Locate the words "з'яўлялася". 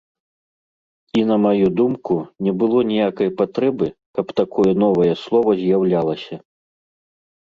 5.61-6.35